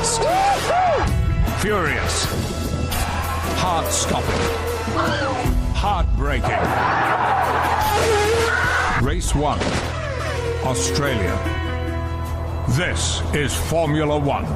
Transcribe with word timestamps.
Fast, 0.00 0.22
furious, 1.60 2.24
heart-stopping, 3.60 4.40
heartbreaking. 5.74 6.56
Race 9.06 9.34
1, 9.34 9.58
Australia. 10.64 11.38
This 12.68 13.20
is 13.34 13.54
Formula 13.68 14.16
One. 14.16 14.46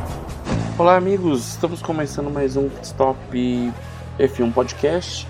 Olá, 0.78 0.96
amigos. 0.96 1.46
Estamos 1.48 1.82
começando 1.82 2.30
mais 2.30 2.56
um 2.56 2.70
Stop 2.82 3.18
F1 4.18 4.50
Podcast. 4.50 5.28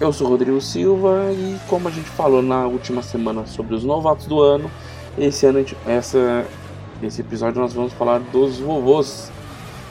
Eu 0.00 0.12
sou 0.12 0.26
Rodrigo 0.26 0.60
Silva 0.60 1.30
e 1.30 1.60
como 1.68 1.86
a 1.86 1.92
gente 1.92 2.08
falou 2.08 2.42
na 2.42 2.66
última 2.66 3.02
semana 3.02 3.46
sobre 3.46 3.76
os 3.76 3.84
novatos 3.84 4.26
do 4.26 4.40
ano, 4.40 4.68
esse 5.16 5.46
ano 5.46 5.64
essa 5.86 6.44
esse 7.06 7.20
episódio 7.20 7.60
nós 7.60 7.72
vamos 7.72 7.92
falar 7.92 8.20
dos 8.20 8.58
vovôs, 8.58 9.30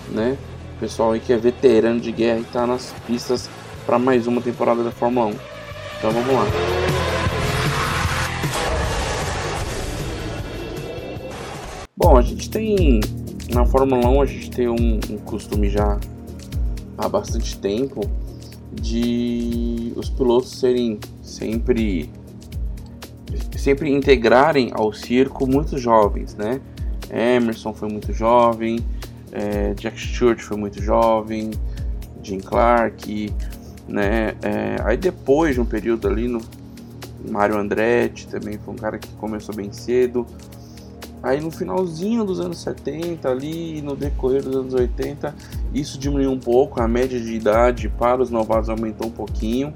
né? 0.10 0.38
Pessoal 0.80 1.12
aí 1.12 1.20
que 1.20 1.34
é 1.34 1.38
veterano 1.38 2.00
de 2.00 2.12
guerra 2.12 2.40
e 2.40 2.42
está 2.42 2.66
nas 2.66 2.94
pistas 3.06 3.50
para 3.86 4.00
mais 4.00 4.28
uma 4.28 4.42
temporada 4.42 4.84
da 4.84 4.92
Fórmula 4.92 5.28
1. 5.28 5.30
Então 5.98 6.12
vamos 6.12 6.34
lá. 6.34 6.46
Bom, 11.96 12.18
a 12.18 12.22
gente 12.22 12.50
tem 12.50 13.02
na 13.54 13.66
Fórmula 13.66 14.08
1 14.08 14.22
a 14.22 14.26
gente 14.26 14.50
tem 14.50 14.70
um, 14.70 15.00
um 15.10 15.18
costume 15.18 15.70
já 15.70 16.00
há 16.98 17.10
bastante 17.10 17.58
tempo 17.58 18.02
de 18.72 19.92
os 19.98 20.10
pilotos 20.10 20.52
serem 20.52 20.98
sempre 21.22 22.10
sempre 23.58 23.92
integrarem 23.92 24.72
ao 24.74 24.92
circo 24.92 25.46
muito 25.46 25.78
jovens, 25.78 26.34
né? 26.36 26.60
Emerson 27.12 27.74
foi 27.74 27.90
muito 27.90 28.14
jovem, 28.14 28.80
é, 29.32 29.74
Jack 29.74 30.00
Stewart 30.00 30.40
foi 30.40 30.58
muito 30.58 30.82
jovem, 30.82 31.52
Jim 32.24 32.40
Clark, 32.40 33.34
né? 33.88 34.36
É, 34.42 34.78
aí 34.84 34.98
depois 34.98 35.56
de 35.56 35.62
um 35.62 35.66
período 35.66 36.08
ali 36.08 36.28
no 36.28 36.42
Mario 37.30 37.58
Andretti 37.58 38.28
também 38.28 38.58
foi 38.58 38.74
um 38.74 38.78
cara 38.78 38.98
que 38.98 39.10
começou 39.16 39.56
bem 39.56 39.72
cedo. 39.72 40.26
Aí 41.24 41.40
no 41.40 41.52
finalzinho 41.52 42.24
dos 42.24 42.40
anos 42.40 42.60
70, 42.62 43.30
ali 43.30 43.82
no 43.82 43.96
decorrer 43.96 44.42
dos 44.42 44.56
anos 44.56 44.74
80, 44.74 45.36
isso 45.72 46.00
diminuiu 46.00 46.32
um 46.32 46.40
pouco, 46.40 46.82
a 46.82 46.88
média 46.88 47.20
de 47.20 47.36
idade 47.36 47.90
para 47.90 48.22
os 48.22 48.32
novatos 48.32 48.70
aumentou 48.70 49.08
um 49.08 49.12
pouquinho, 49.12 49.72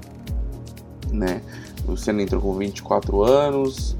né? 1.12 1.40
O 1.86 1.96
Senna 1.96 2.22
entrou 2.22 2.42
com 2.42 2.52
24 2.54 3.22
anos, 3.22 3.96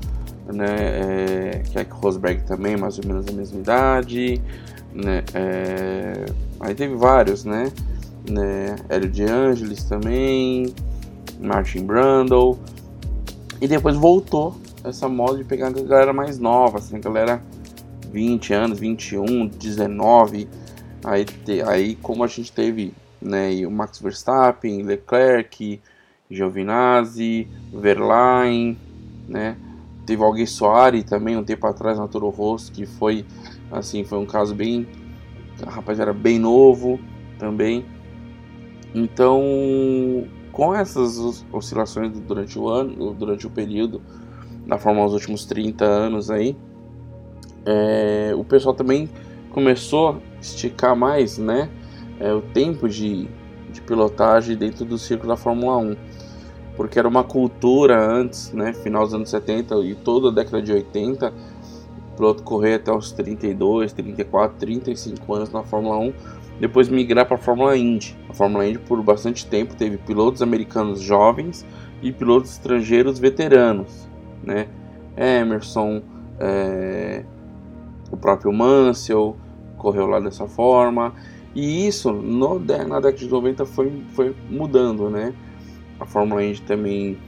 né? 0.53 0.77
É, 0.79 1.63
Keck 1.73 1.93
Rosberg 1.93 2.43
também, 2.45 2.77
mais 2.77 2.99
ou 2.99 3.07
menos 3.07 3.27
a 3.29 3.33
mesma 3.33 3.59
idade, 3.59 4.41
né? 4.93 5.25
É, 5.35 6.27
aí 6.61 6.75
teve 6.75 6.95
vários, 6.95 7.45
né? 7.45 7.73
né? 8.31 8.77
Hélio 8.89 9.09
de 9.09 9.25
Angelis 9.25 9.85
também, 9.85 10.75
Martin 11.41 11.85
Brundle, 11.85 12.59
e 13.61 13.69
depois 13.69 13.97
voltou 13.97 14.57
essa 14.85 15.09
moda 15.09 15.39
de 15.39 15.45
pegar 15.45 15.69
a 15.69 15.71
galera 15.71 16.13
mais 16.13 16.39
nova, 16.39 16.79
assim, 16.79 16.97
a 16.97 17.01
galera 17.01 17.43
20 18.13 18.53
anos, 18.53 18.79
21, 18.79 19.49
19, 19.49 20.49
aí, 21.05 21.27
aí 21.67 21.95
como 21.97 22.23
a 22.23 22.27
gente 22.27 22.53
teve, 22.53 22.95
né, 23.21 23.51
o 23.67 23.71
Max 23.71 23.99
Verstappen, 23.99 24.83
Leclerc, 24.83 25.81
Giovinazzi, 26.31 27.49
Verlaine, 27.73 28.79
né, 29.29 29.57
Teve 30.07 30.23
o 30.23 30.25
Alguém 30.25 30.47
Soares 30.47 31.05
também, 31.05 31.37
um 31.37 31.45
tempo 31.45 31.67
atrás, 31.67 31.99
na 31.99 32.07
Toro 32.07 32.29
Rosso, 32.31 32.71
que 32.73 32.87
foi, 32.87 33.27
assim, 33.71 34.05
foi 34.05 34.19
um 34.19 34.27
caso 34.27 34.55
bem... 34.55 34.87
O 35.61 35.69
rapaz 35.69 35.99
era 35.99 36.13
bem 36.13 36.39
novo 36.39 37.01
também. 37.39 37.85
Então, 38.95 39.43
com 40.53 40.75
essas 40.75 41.45
oscilações 41.53 42.19
durante 42.21 42.59
o 42.59 42.69
ano, 42.69 43.13
durante 43.13 43.47
o 43.47 43.51
período 43.51 44.01
da 44.67 44.79
Fórmula 44.79 45.07
dos 45.07 45.15
últimos 45.15 45.45
30 45.45 45.85
anos 45.85 46.31
aí, 46.31 46.57
é, 47.65 48.33
o 48.35 48.45
pessoal 48.45 48.75
também 48.75 49.11
começou 49.51 50.11
a 50.11 50.17
esticar 50.41 50.95
mais, 50.95 51.37
né, 51.37 51.69
é, 52.21 52.33
o 52.33 52.41
tempo 52.41 52.89
de, 52.89 53.29
de 53.71 53.81
pilotagem 53.81 54.57
dentro 54.57 54.85
do 54.85 54.97
círculo 54.97 55.29
da 55.29 55.37
Fórmula 55.37 55.77
1 55.79 55.97
porque 56.77 56.99
era 56.99 57.09
uma 57.09 57.25
cultura 57.25 57.99
antes, 57.99 58.53
né, 58.53 58.73
final 58.73 59.05
dos 59.05 59.15
anos 59.15 59.31
70 59.31 59.77
e 59.77 59.95
toda 59.95 60.29
a 60.29 60.33
década 60.33 60.63
de 60.63 60.73
80, 60.73 61.29
o 61.29 62.17
piloto 62.17 62.43
correr 62.43 62.75
até 62.75 62.93
os 62.93 63.13
32, 63.13 63.93
34, 63.93 64.59
35 64.59 65.35
anos 65.35 65.51
na 65.51 65.63
Fórmula 65.63 65.99
1, 65.99 66.13
depois 66.61 66.89
migrar 66.89 67.27
para 67.27 67.37
a 67.37 67.39
Fórmula 67.39 67.77
Indy. 67.77 68.17
A 68.29 68.35
Fórmula 68.35 68.67
Indy 68.67 68.79
por 68.79 69.03
bastante 69.03 69.47
tempo 69.47 69.75
teve 69.75 69.99
pilotos 69.99 70.43
americanos 70.43 71.01
jovens 71.01 71.67
e 72.03 72.13
pilotos 72.13 72.53
estrangeiros 72.53 73.19
veteranos, 73.19 74.09
né? 74.43 74.69
Emerson, 75.17 76.03
é, 76.39 77.25
o 78.11 78.17
próprio 78.17 78.53
Mansell 78.53 79.37
correu 79.77 80.07
lá 80.07 80.21
dessa 80.21 80.47
forma. 80.47 81.15
E 81.55 81.87
isso 81.87 82.13
no, 82.13 82.59
na 82.59 83.01
década 83.01 83.13
de 83.13 83.29
90 83.29 83.65
foi, 83.65 84.03
foi 84.11 84.35
mudando, 84.51 85.09
né? 85.09 85.33
A 85.99 86.07
Fórmula 86.07 86.45
Indy 86.45 86.63
também 86.63 87.19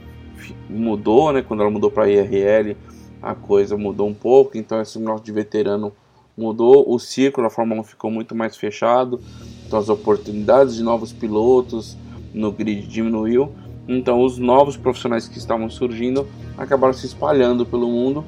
mudou, 0.69 1.31
né? 1.31 1.41
Quando 1.41 1.61
ela 1.61 1.69
mudou 1.69 1.91
para 1.91 2.09
IRL, 2.09 2.75
a 3.21 3.35
coisa 3.35 3.77
mudou 3.77 4.07
um 4.07 4.13
pouco, 4.13 4.57
então 4.57 4.81
esse 4.81 4.97
negócio 4.99 5.25
de 5.25 5.31
veterano 5.31 5.91
mudou, 6.37 6.85
o 6.87 6.97
ciclo 6.97 7.43
da 7.43 7.49
Fórmula 7.49 7.81
1 7.81 7.83
ficou 7.83 8.09
muito 8.09 8.33
mais 8.33 8.55
fechado, 8.55 9.19
então 9.67 9.77
as 9.77 9.89
oportunidades 9.89 10.75
de 10.75 10.83
novos 10.83 11.11
pilotos 11.11 11.97
no 12.33 12.51
grid 12.51 12.87
diminuiu, 12.87 13.51
então 13.87 14.23
os 14.23 14.37
novos 14.37 14.77
profissionais 14.77 15.27
que 15.27 15.37
estavam 15.37 15.69
surgindo 15.69 16.25
acabaram 16.57 16.93
se 16.93 17.05
espalhando 17.05 17.65
pelo 17.65 17.89
mundo, 17.89 18.23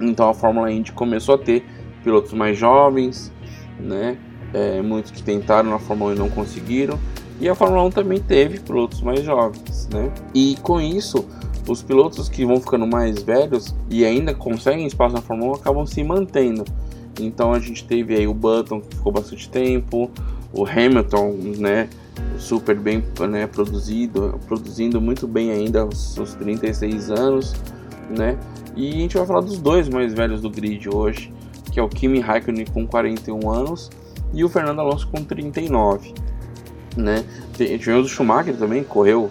então 0.00 0.28
a 0.28 0.34
Fórmula 0.34 0.70
Indy 0.70 0.92
começou 0.92 1.34
a 1.36 1.38
ter 1.38 1.64
pilotos 2.04 2.32
mais 2.32 2.58
jovens, 2.58 3.32
né? 3.78 4.18
É, 4.52 4.82
muitos 4.82 5.12
que 5.12 5.22
tentaram 5.22 5.70
na 5.70 5.78
Fórmula 5.78 6.10
1 6.10 6.14
e 6.16 6.18
não 6.18 6.28
conseguiram, 6.28 6.98
e 7.40 7.48
a 7.48 7.54
Fórmula 7.54 7.82
1 7.84 7.90
também 7.90 8.20
teve 8.20 8.60
pilotos 8.60 9.00
mais 9.00 9.24
jovens, 9.24 9.88
né? 9.90 10.12
E 10.34 10.56
com 10.62 10.78
isso, 10.78 11.24
os 11.66 11.82
pilotos 11.82 12.28
que 12.28 12.44
vão 12.44 12.60
ficando 12.60 12.86
mais 12.86 13.22
velhos 13.22 13.74
e 13.88 14.04
ainda 14.04 14.34
conseguem 14.34 14.86
espaço 14.86 15.14
na 15.14 15.22
Fórmula 15.22 15.52
1 15.52 15.54
acabam 15.54 15.86
se 15.86 16.04
mantendo. 16.04 16.64
Então 17.18 17.52
a 17.52 17.58
gente 17.58 17.84
teve 17.84 18.14
aí 18.14 18.26
o 18.26 18.34
Button 18.34 18.82
que 18.82 18.94
ficou 18.94 19.10
bastante 19.10 19.48
tempo, 19.48 20.10
o 20.52 20.66
Hamilton, 20.66 21.34
né, 21.58 21.88
super 22.36 22.78
bem 22.78 23.02
né, 23.28 23.46
produzido, 23.46 24.38
produzindo 24.46 25.00
muito 25.00 25.26
bem 25.26 25.50
ainda 25.50 25.80
aos 25.80 26.14
seus 26.14 26.34
36 26.34 27.10
anos, 27.10 27.54
né? 28.10 28.38
E 28.76 28.88
a 28.90 28.96
gente 28.96 29.16
vai 29.16 29.26
falar 29.26 29.40
dos 29.40 29.58
dois 29.58 29.88
mais 29.88 30.12
velhos 30.12 30.42
do 30.42 30.50
grid 30.50 30.88
hoje, 30.94 31.32
que 31.72 31.80
é 31.80 31.82
o 31.82 31.88
Kimi 31.88 32.20
Raikkonen 32.20 32.66
com 32.66 32.86
41 32.86 33.50
anos 33.50 33.90
e 34.32 34.44
o 34.44 34.48
Fernando 34.48 34.80
Alonso 34.80 35.08
com 35.08 35.24
39 35.24 36.12
né? 36.96 37.24
Tivemos 37.54 38.06
o 38.06 38.08
Schumacher 38.08 38.56
também, 38.56 38.82
correu 38.82 39.30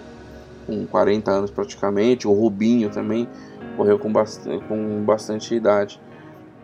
com 0.65 0.85
40 0.85 1.31
anos 1.31 1.51
praticamente, 1.51 2.27
o 2.27 2.33
Rubinho 2.33 2.89
também 2.89 3.27
correu 3.75 3.97
com 3.97 4.11
bastante, 4.11 4.63
com 4.65 5.03
bastante 5.03 5.55
idade. 5.55 5.99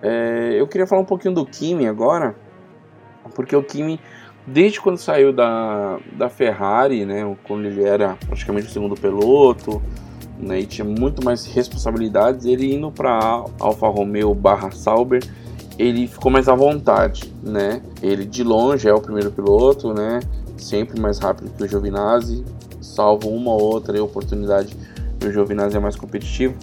É, 0.02 0.56
eu 0.60 0.68
queria 0.68 0.86
falar 0.86 1.02
um 1.02 1.06
pouquinho 1.06 1.34
do 1.34 1.46
Kimi 1.46 1.88
agora, 1.88 2.36
porque 3.34 3.56
o 3.56 3.64
Kimi, 3.64 4.00
desde 4.46 4.80
quando 4.80 4.98
saiu 4.98 5.34
da, 5.34 5.98
da 6.14 6.30
Ferrari, 6.30 7.06
né, 7.06 7.36
quando 7.46 7.66
ele 7.66 7.84
era 7.84 8.16
praticamente 8.28 8.68
o 8.68 8.70
segundo 8.70 8.96
piloto, 8.96 9.82
né, 10.38 10.60
e 10.60 10.66
tinha 10.66 10.86
muito 10.86 11.24
mais 11.24 11.46
responsabilidades, 11.46 12.46
ele 12.46 12.76
indo 12.76 12.92
para 12.92 13.46
Alfa 13.60 13.88
Romeo 13.88 14.34
barra 14.36 14.70
Sauber, 14.72 15.24
ele 15.80 16.08
ficou 16.08 16.32
mais 16.32 16.48
à 16.48 16.56
vontade, 16.56 17.34
né? 17.44 17.82
Ele 18.02 18.24
de 18.24 18.44
longe 18.44 18.88
é 18.88 18.94
o 18.94 19.02
primeiro 19.02 19.30
piloto, 19.30 19.94
né? 19.94 20.22
Sempre 20.58 21.00
mais 21.00 21.20
rápido 21.20 21.52
que 21.56 21.64
o 21.64 21.68
Giovinazzi, 21.68 22.44
salvo 22.82 23.30
uma 23.30 23.52
ou 23.52 23.62
outra 23.62 24.02
oportunidade 24.04 24.76
o 25.28 25.32
Giovinazzi 25.32 25.78
é 25.78 25.80
mais 25.80 25.96
competitivo. 25.96 26.56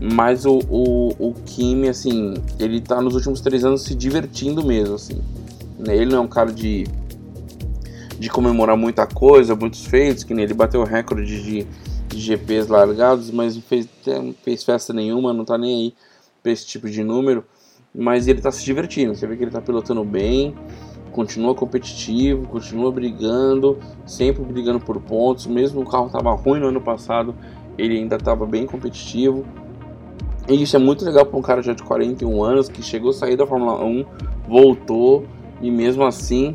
Mas 0.00 0.44
o, 0.44 0.58
o, 0.68 1.08
o 1.18 1.34
Kimi, 1.46 1.88
assim, 1.88 2.34
ele 2.58 2.80
tá 2.80 3.00
nos 3.00 3.14
últimos 3.14 3.40
três 3.40 3.64
anos 3.64 3.82
se 3.82 3.94
divertindo 3.94 4.64
mesmo, 4.64 4.96
assim. 4.96 5.20
Ele 5.86 6.06
não 6.06 6.18
é 6.18 6.20
um 6.20 6.28
cara 6.28 6.52
de, 6.52 6.84
de 8.18 8.28
comemorar 8.28 8.76
muita 8.76 9.06
coisa, 9.06 9.54
muitos 9.54 9.84
feitos, 9.86 10.24
que 10.24 10.34
nem 10.34 10.44
ele 10.44 10.54
bateu 10.54 10.80
o 10.80 10.84
recorde 10.84 11.42
de, 11.42 11.66
de 12.08 12.20
GPs 12.20 12.68
largados, 12.68 13.30
mas 13.30 13.54
não 13.54 13.62
fez, 13.62 13.88
não 14.06 14.34
fez 14.44 14.64
festa 14.64 14.92
nenhuma, 14.92 15.32
não 15.32 15.44
tá 15.44 15.56
nem 15.56 15.74
aí 15.74 15.94
pra 16.42 16.52
esse 16.52 16.66
tipo 16.66 16.88
de 16.90 17.02
número. 17.02 17.44
Mas 17.94 18.26
ele 18.26 18.40
tá 18.40 18.50
se 18.50 18.64
divertindo, 18.64 19.14
você 19.14 19.26
vê 19.26 19.36
que 19.36 19.44
ele 19.44 19.52
tá 19.52 19.60
pilotando 19.60 20.04
bem, 20.04 20.54
continua 21.14 21.54
competitivo, 21.54 22.48
continua 22.48 22.90
brigando, 22.90 23.78
sempre 24.04 24.42
brigando 24.42 24.80
por 24.80 25.00
pontos. 25.00 25.46
Mesmo 25.46 25.80
o 25.80 25.86
carro 25.86 26.06
estava 26.06 26.32
ruim 26.32 26.58
no 26.58 26.66
ano 26.66 26.80
passado, 26.80 27.34
ele 27.78 27.96
ainda 27.96 28.16
estava 28.16 28.44
bem 28.44 28.66
competitivo. 28.66 29.44
E 30.48 30.60
isso 30.60 30.74
é 30.74 30.78
muito 30.78 31.04
legal 31.04 31.24
para 31.24 31.38
um 31.38 31.42
cara 31.42 31.62
já 31.62 31.72
de 31.72 31.84
41 31.84 32.42
anos 32.42 32.68
que 32.68 32.82
chegou 32.82 33.10
a 33.10 33.12
sair 33.14 33.36
da 33.36 33.46
Fórmula 33.46 33.82
1, 33.82 34.04
voltou 34.48 35.24
e 35.62 35.70
mesmo 35.70 36.04
assim 36.04 36.54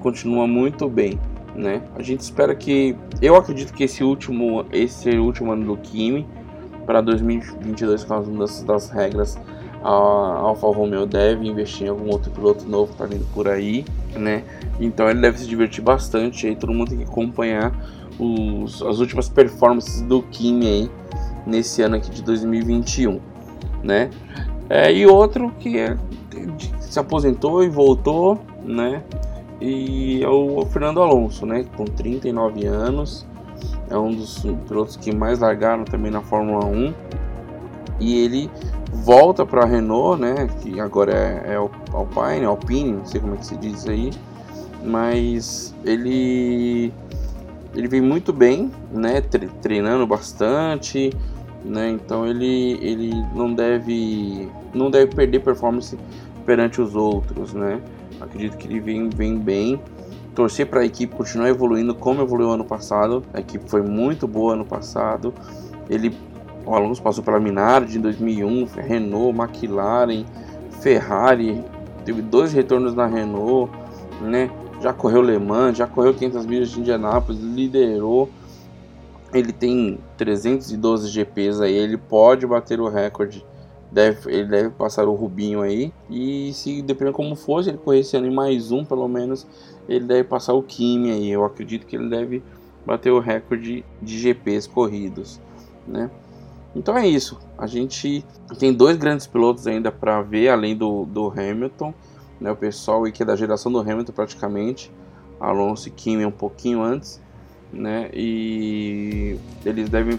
continua 0.00 0.46
muito 0.46 0.88
bem, 0.88 1.18
né? 1.54 1.82
A 1.96 2.02
gente 2.02 2.20
espera 2.20 2.54
que, 2.54 2.94
eu 3.20 3.34
acredito 3.34 3.74
que 3.74 3.84
esse 3.84 4.04
último, 4.04 4.64
esse 4.72 5.10
último 5.18 5.50
ano 5.50 5.66
do 5.66 5.76
Kimi 5.76 6.24
para 6.86 7.00
2022 7.00 8.04
com 8.04 8.14
as 8.14 8.28
mudanças 8.28 8.62
das 8.62 8.88
regras, 8.88 9.36
a 9.82 9.90
Alfa 9.90 10.66
Romeo 10.68 11.06
deve 11.06 11.46
investir 11.46 11.86
em 11.86 11.90
algum 11.90 12.10
outro 12.10 12.30
piloto 12.30 12.68
novo 12.68 12.92
que 12.92 12.98
tá 12.98 13.06
vindo 13.06 13.26
por 13.32 13.48
aí, 13.48 13.84
né? 14.14 14.42
Então 14.80 15.08
ele 15.08 15.20
deve 15.20 15.38
se 15.38 15.46
divertir 15.46 15.82
bastante, 15.82 16.46
aí 16.46 16.56
todo 16.56 16.72
mundo 16.72 16.90
tem 16.90 16.98
que 16.98 17.04
acompanhar 17.04 17.72
os, 18.18 18.82
as 18.82 18.98
últimas 18.98 19.28
performances 19.28 20.00
do 20.02 20.22
Kimi 20.22 20.66
aí 20.66 20.90
nesse 21.46 21.82
ano 21.82 21.96
aqui 21.96 22.10
de 22.10 22.22
2021, 22.22 23.20
né? 23.82 24.10
É, 24.68 24.92
e 24.92 25.06
outro 25.06 25.52
que 25.60 25.78
é, 25.78 25.96
se 26.80 26.98
aposentou 26.98 27.62
e 27.62 27.68
voltou, 27.68 28.40
né? 28.64 29.02
E 29.60 30.22
é 30.22 30.28
o 30.28 30.66
Fernando 30.66 31.00
Alonso, 31.00 31.46
né? 31.46 31.64
Com 31.76 31.84
39 31.84 32.66
anos, 32.66 33.26
é 33.88 33.96
um 33.96 34.12
dos 34.12 34.44
pilotos 34.68 34.96
que 34.96 35.14
mais 35.14 35.38
largaram 35.38 35.84
também 35.84 36.10
na 36.10 36.20
Fórmula 36.20 36.66
1. 36.66 36.92
E 37.98 38.18
ele 38.24 38.50
volta 39.02 39.46
para 39.46 39.62
a 39.62 39.66
Renault, 39.66 40.20
né? 40.20 40.48
Que 40.60 40.80
agora 40.80 41.12
é, 41.12 41.52
é 41.52 41.56
Alpine, 41.56 42.44
Alpine, 42.44 42.92
não 42.92 43.06
sei 43.06 43.20
como 43.20 43.34
é 43.34 43.36
que 43.36 43.46
se 43.46 43.56
diz 43.56 43.86
aí, 43.88 44.10
mas 44.82 45.74
ele 45.84 46.92
ele 47.74 47.88
vem 47.88 48.00
muito 48.00 48.32
bem, 48.32 48.70
né? 48.90 49.20
Treinando 49.60 50.06
bastante, 50.06 51.12
né? 51.64 51.90
Então 51.90 52.26
ele, 52.26 52.78
ele 52.80 53.12
não 53.34 53.52
deve 53.52 54.48
não 54.72 54.90
deve 54.90 55.14
perder 55.14 55.40
performance 55.40 55.98
perante 56.44 56.80
os 56.80 56.94
outros, 56.94 57.52
né? 57.52 57.80
Acredito 58.20 58.56
que 58.56 58.66
ele 58.66 58.80
vem, 58.80 59.08
vem 59.10 59.38
bem. 59.38 59.80
Torcer 60.34 60.66
para 60.66 60.80
a 60.80 60.84
equipe 60.84 61.14
continuar 61.14 61.48
evoluindo 61.48 61.94
como 61.94 62.22
evoluiu 62.22 62.50
ano 62.50 62.64
passado. 62.64 63.22
A 63.32 63.40
equipe 63.40 63.68
foi 63.68 63.82
muito 63.82 64.26
boa 64.26 64.54
ano 64.54 64.64
passado. 64.64 65.34
Ele 65.88 66.16
o 66.66 66.74
Alonso 66.74 67.00
passou 67.00 67.22
pela 67.22 67.40
Minardi 67.40 67.96
em 67.96 68.00
2001, 68.00 68.66
Renault, 68.74 69.38
McLaren, 69.38 70.24
Ferrari, 70.80 71.64
teve 72.04 72.20
dois 72.20 72.52
retornos 72.52 72.94
na 72.94 73.06
Renault, 73.06 73.72
né? 74.20 74.50
Já 74.82 74.92
correu 74.92 75.22
Le 75.22 75.38
Mans, 75.38 75.78
já 75.78 75.86
correu 75.86 76.12
500 76.12 76.44
milhas 76.44 76.70
de 76.70 76.80
Indianápolis, 76.80 77.40
liderou 77.40 78.28
ele 79.32 79.52
tem 79.52 79.98
312 80.16 81.08
GPs 81.08 81.60
aí, 81.60 81.74
ele 81.74 81.96
pode 81.96 82.46
bater 82.46 82.80
o 82.80 82.88
recorde. 82.88 83.44
Deve, 83.90 84.30
ele 84.30 84.48
deve 84.48 84.70
passar 84.70 85.06
o 85.06 85.14
Rubinho 85.14 85.62
aí. 85.62 85.92
E 86.10 86.52
se 86.52 86.82
dependendo 86.82 87.16
como 87.16 87.36
for, 87.36 87.62
se 87.62 87.70
ele 87.70 87.78
correr 87.78 88.00
esse 88.00 88.16
ano 88.16 88.26
em 88.26 88.34
mais 88.34 88.72
um, 88.72 88.84
pelo 88.84 89.06
menos, 89.08 89.46
ele 89.88 90.04
deve 90.04 90.24
passar 90.24 90.54
o 90.54 90.62
Kimi 90.62 91.10
aí. 91.10 91.30
Eu 91.30 91.44
acredito 91.44 91.86
que 91.86 91.96
ele 91.96 92.08
deve 92.08 92.42
bater 92.84 93.10
o 93.12 93.20
recorde 93.20 93.84
de 94.02 94.18
GPs 94.18 94.68
corridos, 94.68 95.40
né? 95.86 96.10
Então 96.76 96.96
é 96.96 97.06
isso. 97.06 97.38
A 97.58 97.66
gente 97.66 98.24
tem 98.58 98.72
dois 98.72 98.96
grandes 98.96 99.26
pilotos 99.26 99.66
ainda 99.66 99.90
para 99.90 100.22
ver, 100.22 100.50
além 100.50 100.76
do, 100.76 101.04
do 101.06 101.28
Hamilton, 101.28 101.92
né? 102.40 102.52
O 102.52 102.56
pessoal 102.56 103.02
que 103.10 103.22
é 103.22 103.26
da 103.26 103.34
geração 103.34 103.72
do 103.72 103.80
Hamilton 103.80 104.12
praticamente, 104.12 104.92
Alonso 105.40 105.88
e 105.88 105.90
Kimi 105.90 106.24
um 106.24 106.30
pouquinho 106.30 106.82
antes 106.82 107.20
né? 107.72 108.10
E 108.12 109.36
eles 109.64 109.88
devem 109.88 110.18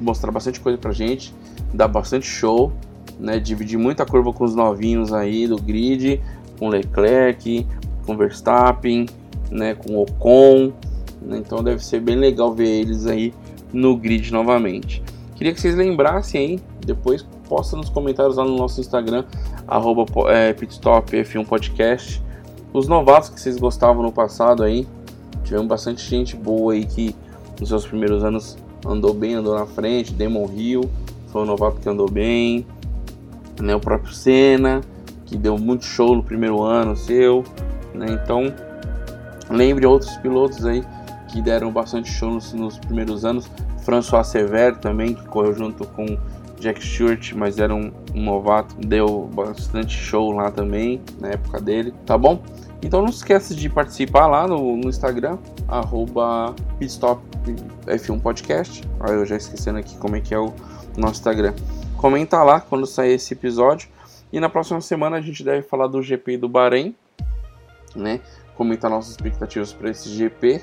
mostrar 0.00 0.30
bastante 0.30 0.60
coisa 0.60 0.78
pra 0.78 0.92
gente, 0.92 1.34
dar 1.72 1.88
bastante 1.88 2.26
show, 2.26 2.72
né? 3.18 3.38
Dividir 3.38 3.78
muita 3.78 4.04
curva 4.04 4.32
com 4.32 4.44
os 4.44 4.54
novinhos 4.54 5.12
aí 5.12 5.46
do 5.46 5.56
grid, 5.56 6.20
com 6.58 6.68
Leclerc, 6.68 7.66
com 8.06 8.16
Verstappen, 8.16 9.06
né? 9.50 9.74
Com 9.74 9.96
Ocon, 9.96 10.72
né? 11.20 11.38
Então 11.38 11.62
deve 11.62 11.84
ser 11.84 12.00
bem 12.00 12.16
legal 12.16 12.52
ver 12.54 12.68
eles 12.68 13.06
aí 13.06 13.32
no 13.72 13.96
grid 13.96 14.32
novamente. 14.32 15.02
Queria 15.42 15.54
que 15.54 15.60
vocês 15.60 15.74
lembrassem 15.74 16.40
aí, 16.40 16.60
depois 16.86 17.26
posta 17.48 17.76
nos 17.76 17.88
comentários 17.88 18.36
lá 18.36 18.44
no 18.44 18.56
nosso 18.56 18.80
Instagram, 18.80 19.24
arroba 19.66 20.04
é, 20.30 20.54
pitstopf1podcast, 20.54 22.22
os 22.72 22.86
novatos 22.86 23.28
que 23.28 23.40
vocês 23.40 23.56
gostavam 23.58 24.04
no 24.04 24.12
passado 24.12 24.62
aí, 24.62 24.86
Tivemos 25.42 25.66
bastante 25.66 26.08
gente 26.08 26.36
boa 26.36 26.74
aí 26.74 26.86
que 26.86 27.12
nos 27.58 27.70
seus 27.70 27.84
primeiros 27.84 28.22
anos 28.22 28.56
andou 28.86 29.12
bem, 29.12 29.34
andou 29.34 29.58
na 29.58 29.66
frente. 29.66 30.12
Demon 30.12 30.48
Hill 30.54 30.88
foi 31.26 31.42
um 31.42 31.46
novato 31.46 31.80
que 31.80 31.88
andou 31.88 32.08
bem. 32.08 32.64
Né, 33.60 33.74
o 33.74 33.80
próprio 33.80 34.14
Senna, 34.14 34.80
que 35.26 35.36
deu 35.36 35.58
muito 35.58 35.84
show 35.84 36.14
no 36.14 36.22
primeiro 36.22 36.62
ano 36.62 36.96
seu. 36.96 37.42
Né, 37.92 38.06
então, 38.10 38.54
lembre 39.50 39.86
outros 39.86 40.16
pilotos 40.18 40.64
aí 40.64 40.84
que 41.32 41.42
deram 41.42 41.72
bastante 41.72 42.08
show 42.08 42.30
nos, 42.30 42.52
nos 42.52 42.78
primeiros 42.78 43.24
anos. 43.24 43.50
François 43.82 44.26
Sever 44.26 44.76
também, 44.76 45.14
que 45.14 45.24
correu 45.26 45.54
junto 45.54 45.86
com 45.86 46.18
Jack 46.58 46.84
Stewart, 46.84 47.32
mas 47.34 47.58
era 47.58 47.74
um, 47.74 47.90
um, 48.14 48.22
novato, 48.22 48.74
deu 48.76 49.28
bastante 49.34 49.96
show 49.96 50.32
lá 50.32 50.50
também 50.50 51.00
na 51.20 51.30
época 51.30 51.60
dele, 51.60 51.92
tá 52.06 52.16
bom? 52.16 52.42
Então 52.80 53.02
não 53.02 53.10
esqueça 53.10 53.54
de 53.54 53.68
participar 53.68 54.28
lá 54.28 54.46
no, 54.46 54.76
no 54.76 54.88
Instagram, 54.88 55.38
arroba 55.68 56.54
pitstopf1podcast. 56.80 58.84
Aí 59.00 59.14
eu 59.14 59.26
já 59.26 59.36
esquecendo 59.36 59.78
aqui 59.78 59.96
como 59.98 60.16
é 60.16 60.20
que 60.20 60.34
é 60.34 60.38
o 60.38 60.52
nosso 60.96 61.14
Instagram. 61.14 61.54
Comenta 61.96 62.42
lá 62.42 62.60
quando 62.60 62.86
sair 62.86 63.14
esse 63.14 63.34
episódio. 63.34 63.88
E 64.32 64.40
na 64.40 64.48
próxima 64.48 64.80
semana 64.80 65.16
a 65.16 65.20
gente 65.20 65.44
deve 65.44 65.62
falar 65.62 65.88
do 65.88 66.02
GP 66.02 66.38
do 66.38 66.48
Bahrein, 66.48 66.94
né? 67.94 68.20
Comentar 68.56 68.90
nossas 68.90 69.12
expectativas 69.12 69.72
para 69.72 69.90
esse 69.90 70.08
GP, 70.08 70.62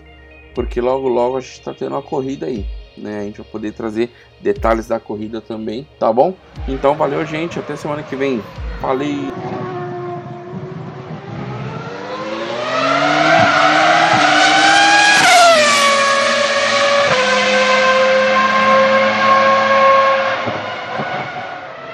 porque 0.56 0.82
logo 0.82 1.08
logo 1.08 1.38
a 1.38 1.40
gente 1.40 1.60
está 1.60 1.74
tendo 1.74 1.94
uma 1.94 2.02
corrida 2.02 2.48
aí, 2.48 2.66
né? 3.00 3.20
A 3.20 3.24
gente 3.24 3.42
vai 3.42 3.52
poder 3.52 3.74
trazer 3.74 4.12
detalhes 4.42 4.88
da 4.88 5.00
corrida 5.00 5.42
também, 5.42 5.88
tá 6.00 6.12
bom? 6.12 6.34
Então 6.68 6.96
valeu, 6.96 7.26
gente. 7.26 7.60
Até 7.60 7.76
semana 7.76 8.04
que 8.04 8.16
vem. 8.16 8.42
Valeu! 8.82 9.59